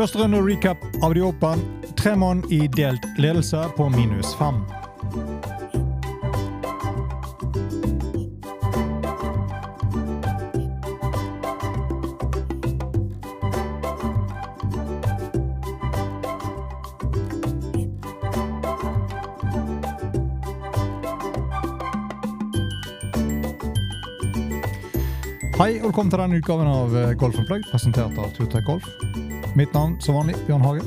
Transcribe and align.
Første 0.00 0.18
runde 0.18 0.38
recap 0.40 0.84
av 1.02 1.12
The 1.12 1.20
Open. 1.20 1.60
Tre 1.98 2.14
mann 2.16 2.40
i 2.48 2.64
delt 2.72 3.04
ledelse 3.20 3.66
på 3.76 3.88
minus 3.92 4.32
fem. 4.38 4.62
Hei, 25.60 25.74
og 25.82 25.90
velkommen 25.90 26.08
til 26.08 26.16
denne 26.22 26.38
utgaven 26.40 26.68
av 26.72 26.94
eh, 26.96 27.10
Golf 27.20 27.36
Plug, 27.44 27.66
presentert 27.68 28.14
av 28.16 28.30
Turtech 28.32 28.62
Golf. 28.64 28.86
Mitt 29.58 29.74
navn 29.76 29.98
som 30.00 30.16
vanlig, 30.16 30.38
Bjørn 30.46 30.62
Hage. 30.64 30.86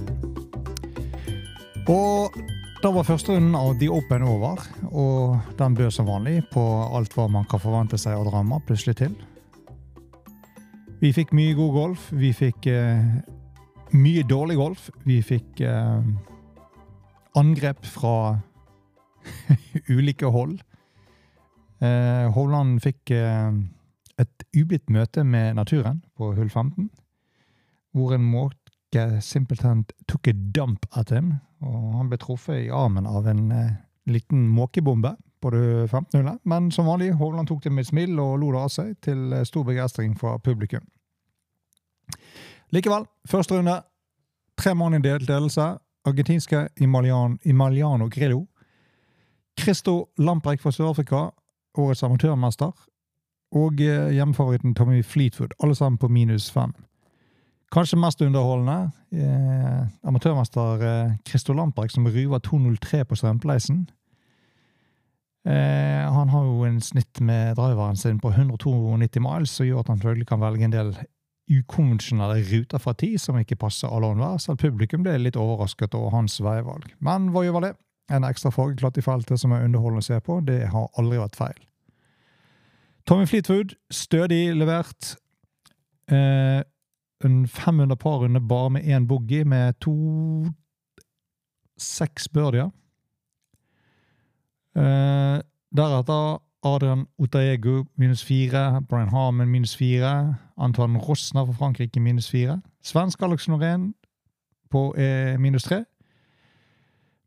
Og 1.94 2.34
da 2.82 2.90
var 2.96 3.05
første 3.05 3.36
runden 3.36 3.54
av 3.54 3.76
The 3.77 3.91
Open 3.94 4.26
over, 4.26 4.63
og 4.90 5.52
den 5.59 5.76
bød 5.77 5.94
som 5.94 6.09
vanlig 6.09 6.40
på 6.49 6.63
alt 6.90 7.13
hva 7.13 7.27
man 7.36 7.46
kan 7.52 7.62
forvente 7.62 7.99
seg 8.02 8.18
av 8.18 8.26
drama 8.32 8.58
plutselig 8.66 8.96
til. 9.04 9.13
Vi 11.04 11.13
fikk 11.20 11.35
mye 11.38 11.54
god 11.60 11.77
golf. 11.77 12.10
Vi 12.10 12.34
fikk 12.34 12.66
eh, 12.74 13.05
mye 13.94 14.26
dårlig 14.26 14.58
golf. 14.58 14.90
Vi 15.05 15.20
fikk 15.21 15.62
eh, 15.70 16.02
angrep 17.38 17.85
fra 17.94 18.16
ulike 19.99 20.34
hold. 20.34 20.57
Eh, 21.77 22.26
Hovland 22.34 22.82
fikk 22.82 23.13
eh, 23.13 23.62
ublidt 24.57 24.90
møte 24.90 25.23
med 25.23 25.55
naturen 25.57 26.04
på 26.18 26.34
hull 26.37 26.49
15, 26.49 26.90
hvor 27.93 28.13
en 28.13 28.26
måke 28.26 29.05
simpelthen 29.21 29.84
tok 30.10 30.29
et 30.29 30.41
damp 30.55 30.85
at 30.98 31.10
ham, 31.13 31.35
og 31.62 31.98
han 31.98 32.10
ble 32.12 32.20
truffet 32.21 32.65
i 32.65 32.71
armen 32.73 33.07
av 33.10 33.27
en 33.29 33.51
eh, 33.51 33.76
liten 34.10 34.48
måkebombe 34.51 35.15
på 35.41 35.51
det 35.54 35.90
15 35.90 36.20
hullet. 36.20 36.40
Men 36.43 36.71
som 36.71 36.87
vanlig, 36.87 37.13
Hovland 37.20 37.48
tok 37.48 37.63
det 37.63 37.71
med 37.71 37.85
et 37.85 37.91
smil 37.91 38.20
og 38.20 38.37
lo 38.41 38.51
det 38.54 38.62
av 38.62 38.73
seg, 38.73 38.93
til 39.01 39.34
eh, 39.34 39.45
stor 39.48 39.65
begeistring 39.68 40.15
fra 40.20 40.37
publikum. 40.37 40.85
Likevel, 42.73 43.05
første 43.29 43.57
runde. 43.57 43.82
Tre 44.57 44.73
mann 44.77 44.98
i 44.98 45.01
delt 45.01 45.29
ledelse. 45.29 45.73
Argentinske 46.05 46.67
Imalian, 46.82 47.40
Imaliano 47.45 48.10
Grillo. 48.12 48.45
Christo 49.60 50.10
Lamprecht 50.17 50.62
fra 50.62 50.71
Sør-Afrika, 50.73 51.29
årets 51.77 52.04
amatørmester 52.04 52.71
og 53.54 53.82
eh, 53.82 54.13
hjemmefavoritten 54.18 54.73
Tommy 54.77 55.04
Fleetwood, 55.05 55.54
alle 55.63 55.76
sammen 55.77 56.01
på 56.01 56.09
minus 56.09 56.49
fem. 56.51 56.73
Kanskje 57.73 57.98
mest 57.98 58.21
underholdende, 58.21 58.91
eh, 59.13 59.85
amatørmester 60.05 60.82
eh, 60.85 61.15
Christo 61.26 61.54
som 61.54 62.07
ruver 62.07 62.40
2.03 62.40 63.04
på 63.04 63.15
strømpleisen. 63.15 63.87
Eh, 65.45 66.13
han 66.13 66.29
har 66.29 66.44
jo 66.45 66.63
en 66.63 66.81
snitt 66.81 67.19
med 67.19 67.56
driveren 67.56 67.97
sin 67.97 68.19
på 68.19 68.29
192 68.29 69.19
miles, 69.19 69.50
som 69.50 69.66
gjør 69.66 69.79
at 69.79 69.88
han 69.88 69.97
selvfølgelig 69.97 70.28
kan 70.28 70.40
velge 70.40 70.66
en 70.66 70.72
del 70.72 70.94
ukonvensjonelle 71.51 72.44
ruter 72.47 72.79
fra 72.79 72.94
tid 72.94 73.17
som 73.19 73.38
ikke 73.40 73.59
passer 73.59 73.91
alle 73.91 74.13
og 74.13 74.40
selv 74.40 74.62
publikum 74.62 75.03
ble 75.03 75.17
litt 75.17 75.35
overrasket 75.35 75.95
over 75.95 76.13
hans 76.16 76.40
veivalg. 76.41 76.94
Men 77.00 77.31
hva 77.34 77.44
gjør 77.44 77.62
det? 77.62 77.73
En 78.12 78.23
ekstra 78.23 78.51
fargeklatt 78.51 78.97
i 78.97 79.03
feltet 79.03 79.40
som 79.40 79.51
er 79.51 79.66
underholdende 79.66 80.03
å 80.03 80.07
se 80.07 80.19
på, 80.23 80.40
det 80.45 80.67
har 80.72 80.91
aldri 81.00 81.19
vært 81.19 81.35
feil. 81.40 81.59
Tommy 83.06 83.25
Fleetwood, 83.25 83.75
stødig 83.91 84.56
levert. 84.56 85.16
Eh, 86.12 86.62
en 87.25 87.47
500 87.47 87.96
par-runde 87.96 88.47
bare 88.47 88.69
med 88.69 88.81
én 88.81 89.08
boogie, 89.08 89.46
med 89.46 89.74
to 89.74 90.46
seks 91.78 92.30
birdier. 92.30 92.69
Eh, 94.75 95.41
deretter 95.78 96.41
Adrian 96.64 97.06
Otaego 97.18 97.84
minus 97.96 98.24
fire, 98.24 98.81
Brian 98.90 99.09
Harman 99.09 99.47
minus 99.47 99.78
fire, 99.78 100.35
Antoine 100.58 101.00
Rosner 101.00 101.46
fra 101.46 101.53
Frankrike 101.53 102.00
minus 102.00 102.30
fire. 102.30 102.62
Svensk 102.84 103.22
Alex 103.22 103.47
Norén 103.47 103.94
på 104.70 104.96
eh, 104.97 105.40
minus 105.40 105.64
tre. 105.64 105.84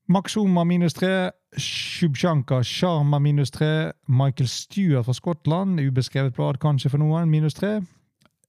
Max 0.08 0.36
Oma 0.36 0.64
minus 0.64 0.94
tre, 0.94 1.30
Shubshanka 1.58 2.62
Sharma 2.62 3.18
minus 3.18 3.50
tre, 3.50 3.92
Michael 4.08 4.48
Stewart 4.48 5.04
fra 5.04 5.12
Skottland, 5.12 5.80
ubeskrevet 5.80 6.34
blad 6.34 6.58
kanskje 6.60 6.90
for 6.90 6.98
noen, 6.98 7.30
minus 7.30 7.54
tre. 7.54 7.80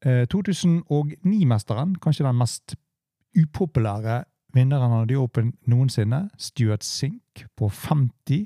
Eh, 0.05 0.27
2009-mesteren, 0.33 1.95
kanskje 1.95 2.25
den 2.25 2.37
mest 2.37 2.75
upopulære 3.37 4.23
vinneren 4.53 4.91
av 4.91 5.07
The 5.07 5.17
Open 5.17 5.53
noensinne, 5.65 6.29
Stuart 6.37 6.83
Sink 6.83 7.45
på 7.57 7.69
50, 7.69 8.45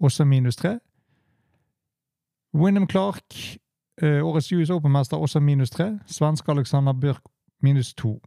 også 0.00 0.24
minus 0.24 0.56
tre. 0.56 0.78
Wyndham 2.54 2.88
Clark, 2.88 3.58
eh, 4.02 4.24
årets 4.26 4.52
US 4.52 4.70
Open-mester, 4.70 5.16
også 5.16 5.40
minus 5.40 5.70
tre. 5.70 5.98
Svenske 6.06 6.52
Alexander 6.52 6.92
Bjørk 6.92 7.22
minus 7.62 7.94
to. 7.94 8.20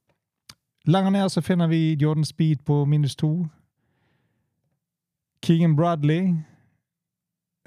Lenger 0.86 1.10
ned 1.10 1.30
så 1.30 1.42
finner 1.42 1.68
vi 1.68 1.94
Jordan 1.94 2.26
Speed 2.26 2.56
på 2.66 2.86
minus 2.86 3.16
to. 3.16 3.48
Keegan 5.46 5.76
Bradley 5.76 6.34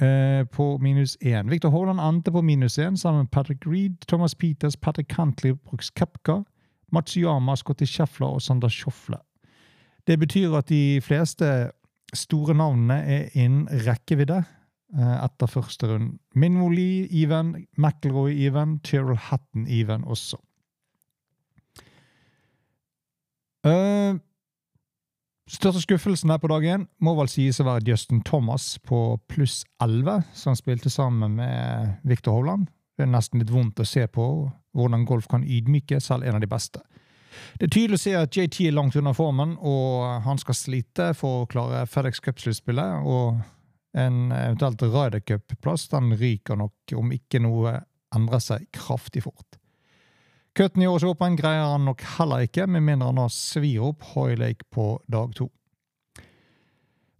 eh, 0.02 0.44
på 0.50 0.78
minus 0.78 1.16
én. 1.20 1.50
Victor 1.50 1.70
Haaland 1.70 2.00
ante 2.00 2.32
på 2.32 2.42
minus 2.42 2.78
én 2.78 2.96
sammen 2.96 3.20
med 3.22 3.30
Patrick 3.30 3.66
Reed, 3.66 4.00
Thomas 4.08 4.34
Peters, 4.34 4.76
Patrick 4.76 5.08
Cantley, 5.08 5.54
Brooks 5.54 5.90
Kepka, 5.90 6.42
Matsuyama, 6.92 7.56
Scotty 7.56 7.84
Scheffler 7.84 8.26
og 8.26 8.42
Sander 8.42 8.68
Schofle. 8.68 9.20
Det 10.06 10.18
betyr 10.18 10.56
at 10.58 10.68
de 10.68 11.00
fleste 11.00 11.70
store 12.14 12.54
navnene 12.54 12.98
er 12.98 13.28
innen 13.38 13.68
rekkevidde 13.86 14.40
eh, 14.98 15.16
etter 15.24 15.46
første 15.46 15.86
runde. 15.86 16.18
Lee, 16.74 17.06
even, 17.22 17.66
McElroy 17.76 18.32
even, 18.32 18.80
Tyrrell 18.80 19.16
Hatton 19.16 19.68
even 19.68 20.04
også. 20.04 20.36
Uh, 23.66 24.18
Største 25.48 25.81
skuffelsen 25.81 26.28
her 26.28 26.41
på 26.42 26.50
dag 26.53 26.64
én 26.69 26.82
må 27.00 27.14
vel 27.16 27.28
sies 27.32 27.56
å 27.62 27.64
være 27.64 27.86
Justin 27.88 28.20
Thomas 28.20 28.75
på 28.84 29.16
pluss 29.32 29.62
11, 29.81 30.26
som 30.36 30.56
spilte 30.59 30.92
sammen 30.92 31.38
med 31.38 31.94
Victor 32.04 32.36
Hovland. 32.36 32.66
Det 32.98 33.06
er 33.06 33.12
nesten 33.14 33.41
litt 33.41 33.53
vondt 33.54 33.81
å 33.81 33.87
se 33.88 34.04
på 34.12 34.26
hvordan 34.76 35.06
golf 35.08 35.28
kan 35.31 35.47
ydmyke 35.47 36.03
selv 36.04 36.26
en 36.28 36.37
av 36.37 36.44
de 36.44 36.50
beste. 36.50 36.82
Det 37.56 37.69
er 37.69 37.72
tydelig 37.72 37.97
å 37.97 38.03
se 38.03 38.14
at 38.19 38.37
JT 38.37 38.66
er 38.66 38.76
langt 38.76 38.98
unna 38.98 39.14
formen, 39.16 39.54
og 39.56 40.20
han 40.26 40.41
skal 40.42 40.58
slite 40.58 41.12
for 41.16 41.47
å 41.47 41.48
klare 41.48 41.87
FedEx 41.88 42.20
Cup-sluttspillet. 42.26 43.08
Og 43.08 43.41
en 43.97 44.19
eventuelt 44.34 44.84
Ryder 44.84 45.25
Cup-plass 45.25 45.87
den 45.94 46.12
ryker 46.19 46.60
nok 46.60 46.97
om 46.98 47.14
ikke 47.14 47.41
noe 47.41 47.78
endrer 48.14 48.44
seg 48.44 48.69
kraftig 48.75 49.25
fort. 49.25 49.56
Cutten 50.58 50.82
i 50.82 50.88
årets 50.91 51.04
åpen 51.06 51.36
greier 51.38 51.69
han 51.70 51.84
nok 51.86 52.00
heller 52.16 52.42
ikke, 52.42 52.64
med 52.66 52.82
mindre 52.82 53.12
han 53.12 53.20
har 53.22 53.30
svir 53.30 53.84
opp 53.92 54.02
Hoylake 54.10 54.66
på 54.74 54.96
dag 55.06 55.30
to. 55.38 55.52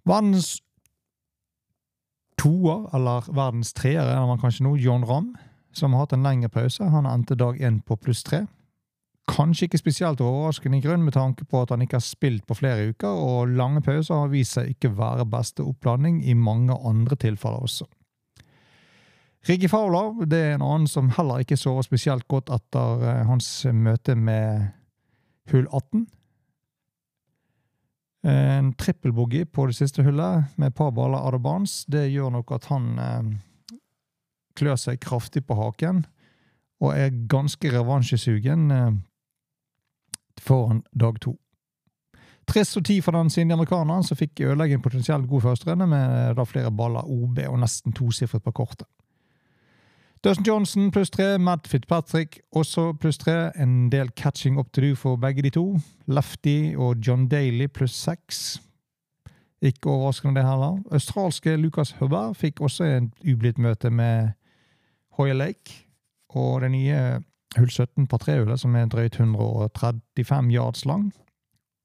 Verdens 0.09 0.57
toer, 2.41 2.89
eller 2.97 3.29
verdens 3.31 3.71
treer, 3.79 4.11
er 4.11 4.27
man 4.27 4.41
kanskje 4.43 4.67
nå, 4.67 4.73
John 4.83 5.07
Ramm, 5.07 5.37
som 5.71 5.95
har 5.95 6.03
hatt 6.03 6.17
en 6.17 6.27
lengre 6.27 6.51
pause. 6.51 6.83
Han 6.91 7.07
endte 7.07 7.39
dag 7.39 7.61
én 7.63 7.79
på 7.87 7.95
pluss 8.03 8.25
tre. 8.27 8.49
Kanskje 9.31 9.69
ikke 9.69 9.83
spesielt 9.85 10.25
overraskende 10.25 10.81
i 10.81 10.83
grunn 10.83 11.05
med 11.07 11.15
tanke 11.15 11.47
på 11.47 11.63
at 11.63 11.71
han 11.71 11.85
ikke 11.85 12.01
har 12.01 12.07
spilt 12.09 12.43
på 12.49 12.59
flere 12.59 12.91
uker, 12.91 13.23
og 13.23 13.55
lange 13.55 13.85
pauser 13.87 14.19
har 14.19 14.35
vist 14.35 14.59
seg 14.59 14.73
ikke 14.73 14.97
være 14.99 15.29
beste 15.31 15.63
oppladning 15.63 16.25
i 16.27 16.35
mange 16.35 16.75
andre 16.75 17.15
tilfeller 17.15 17.71
også. 17.71 17.87
Ricky 19.49 19.69
Fowler 19.69 20.27
det 20.29 20.39
er 20.39 20.55
en 20.59 20.65
annen 20.65 20.89
som 20.91 21.09
heller 21.17 21.41
ikke 21.41 21.57
sover 21.57 21.87
spesielt 21.87 22.27
godt 22.29 22.51
etter 22.53 23.01
eh, 23.01 23.25
hans 23.29 23.49
møte 23.73 24.13
med 24.13 24.67
hull 25.49 25.65
18. 25.73 26.05
En 28.29 28.73
trippelboogie 28.77 29.47
på 29.49 29.65
det 29.71 29.79
siste 29.79 30.05
hullet 30.05 30.51
med 30.61 30.69
et 30.69 30.77
par 30.77 30.91
baller 30.93 31.23
out 31.23 31.39
of 31.39 31.41
bounds. 31.41 31.85
Det 31.89 32.11
gjør 32.11 32.35
nok 32.35 32.53
at 32.59 32.69
han 32.69 32.91
eh, 33.01 33.31
klør 34.59 34.77
seg 34.77 35.01
kraftig 35.01 35.47
på 35.47 35.57
haken 35.57 36.05
og 36.85 36.93
er 36.93 37.17
ganske 37.31 37.73
revansjesugen 37.73 38.71
eh, 38.75 38.93
foran 40.45 40.85
dag 40.93 41.17
to. 41.25 41.39
Trist 42.49 42.77
og 42.77 42.85
tid 42.85 43.01
for 43.05 43.17
den 43.17 43.33
siden 43.33 43.57
amerikaneren 43.57 44.05
som 44.05 44.17
fikk 44.17 44.45
ødelegge 44.45 44.77
en 44.77 44.85
potensielt 44.85 45.29
god 45.29 45.49
førsterunde 45.49 45.89
med 45.89 46.37
da 46.37 46.45
flere 46.49 46.73
baller 46.73 47.09
OB 47.09 47.41
og 47.49 47.59
nesten 47.65 47.97
tosifret 47.97 48.45
på 48.45 48.57
kortet. 48.61 48.89
Dustin 50.25 50.45
Johnson 50.45 50.91
pluss 50.91 51.11
tre. 51.11 51.39
Matt 51.39 51.69
Fitzpatrick 51.69 52.41
også 52.51 52.93
pluss 52.99 53.19
tre. 53.19 53.53
En 53.55 53.91
del 53.91 54.11
catching 54.17 54.59
up 54.59 54.73
to 54.73 54.81
do 54.81 54.95
for 54.95 55.17
begge 55.17 55.43
de 55.43 55.51
to. 55.51 55.79
Lefty 56.07 56.75
og 56.77 56.97
John 57.07 57.29
Daly 57.29 57.69
pluss 57.69 57.95
seks. 57.95 58.59
Ikke 59.63 59.91
overraskende, 59.91 60.41
det 60.41 60.49
heller. 60.49 60.83
Australske 60.91 61.57
Lucas 61.57 61.95
Hubber 62.01 62.33
fikk 62.35 62.61
også 62.61 62.85
en 62.85 63.13
ublidt 63.23 63.59
møte 63.59 63.91
med 63.91 64.35
Hoya 65.19 65.33
Lake. 65.33 65.87
Og 66.35 66.61
det 66.61 66.71
nye 66.75 66.99
hull 67.57 67.71
17 67.71 68.07
par 68.07 68.19
3-hullet, 68.19 68.61
som 68.61 68.75
er 68.75 68.91
drøyt 68.91 69.21
135 69.21 70.51
yards 70.55 70.85
lang, 70.85 71.13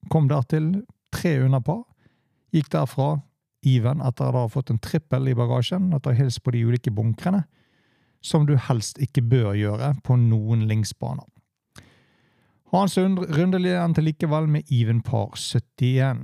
kom 0.09 0.27
dertil 0.27 0.83
tre 1.13 1.37
under 1.45 1.61
par. 1.61 1.83
Gikk 2.53 2.73
derfra 2.73 3.19
even 3.63 4.01
etter 4.01 4.33
å 4.33 4.43
ha 4.43 4.49
fått 4.51 4.73
en 4.73 4.81
trippel 4.81 5.29
i 5.29 5.37
bagasjen, 5.37 5.93
etter 5.93 6.11
å 6.11 6.17
ha 6.17 6.19
hilst 6.19 6.41
på 6.43 6.51
de 6.51 6.65
ulike 6.65 6.91
bunkrene 6.91 7.45
som 8.23 8.47
du 8.47 8.55
helst 8.57 8.99
ikke 9.03 9.21
bør 9.21 9.53
gjøre 9.57 9.93
på 10.03 10.17
noen 10.19 10.65
linksbaner. 10.69 11.27
Hans 12.73 12.97
runde 12.97 13.59
endte 13.69 14.01
likevel 14.01 14.47
med 14.49 14.71
even 14.71 15.03
par 15.05 15.35
71. 15.37 16.23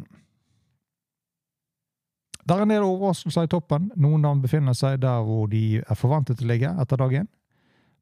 Det 2.49 2.55
er 2.55 2.63
en 2.63 2.71
del 2.71 2.81
overraskelser 2.81 3.45
i 3.45 3.51
toppen. 3.51 3.91
Noen 3.95 4.25
av 4.25 4.33
dem 4.33 4.41
befinner 4.41 4.73
seg 4.73 5.03
der 5.03 5.21
hvor 5.21 5.45
de 5.51 5.83
er 5.83 5.99
forventet 5.99 6.41
å 6.41 6.47
ligge 6.49 6.71
etter 6.81 6.97
dag 6.97 7.13
én. 7.21 7.29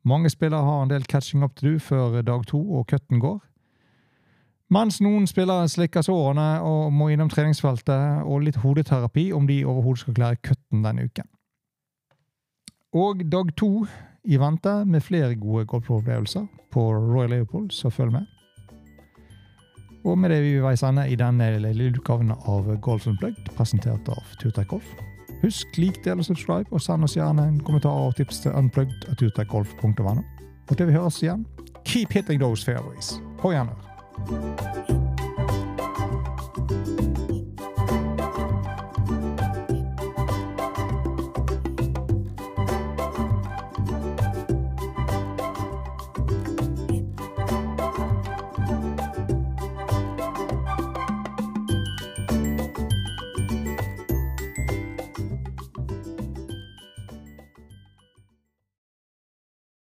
Mange 0.07 0.31
spillere 0.31 0.63
har 0.63 0.85
en 0.85 0.93
del 0.93 1.03
catching 1.03 1.43
up 1.43 1.57
to 1.57 1.67
do 1.67 1.79
før 1.83 2.21
dag 2.23 2.45
to 2.47 2.61
og 2.61 2.87
cutten 2.87 3.19
går. 3.19 3.41
Mens 4.71 5.01
noen 5.03 5.27
spillere 5.27 5.67
slikker 5.71 6.03
sårene 6.03 6.61
og 6.63 6.93
må 6.95 7.09
innom 7.11 7.29
treningsfeltet 7.31 8.23
og 8.23 8.43
litt 8.43 8.61
hodeterapi 8.63 9.29
om 9.35 9.47
de 9.47 9.65
overhodet 9.65 10.05
skal 10.05 10.15
klare 10.15 10.39
cutten 10.43 10.83
denne 10.83 11.07
uken. 11.07 11.27
Og 12.95 13.23
dag 13.31 13.49
to 13.57 13.85
i 14.23 14.37
vente 14.39 14.85
med 14.85 15.03
flere 15.03 15.35
gode 15.35 15.65
golfopplevelser 15.65 16.45
på 16.71 16.81
Royal 16.93 17.29
Leopold, 17.29 17.71
så 17.71 17.89
følg 17.89 18.11
med. 18.11 18.25
Og 20.05 20.17
med 20.17 20.29
det 20.29 20.41
vi 20.43 20.59
veis 20.63 20.83
ende 20.83 21.03
i 21.09 21.15
denne 21.19 21.49
lille 21.59 21.89
utgaven 21.91 22.31
av 22.31 22.69
Golf 22.81 23.07
Unplugged, 23.07 23.49
presentert 23.57 24.07
av 24.09 24.35
Turtek 24.39 24.67
Golf. 24.71 24.93
Husk, 25.41 25.77
lik, 25.77 25.99
del 26.05 26.23
og 26.23 26.25
subscribe, 26.25 26.71
og 26.71 26.81
send 26.81 27.03
oss 27.03 27.17
gjerne 27.17 27.43
en 27.43 27.59
kommentar 27.59 28.07
og 28.07 28.15
tips 28.15 28.39
til 28.45 28.55
unplugged.turtekgolf.no. 28.55 30.23
Og 30.69 30.77
til 30.77 30.87
vi 30.87 30.95
høres 30.95 31.19
igjen, 31.23 31.45
keep 31.83 32.13
hitting 32.15 32.39
those 32.41 32.65
fairways. 32.65 33.17
På 33.41 33.51
gjenhør. 33.51 35.06